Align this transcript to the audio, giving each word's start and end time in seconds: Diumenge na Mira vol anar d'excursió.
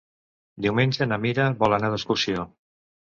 Diumenge 0.65 1.07
na 1.11 1.19
Mira 1.27 1.47
vol 1.65 1.77
anar 1.79 1.93
d'excursió. 1.93 2.47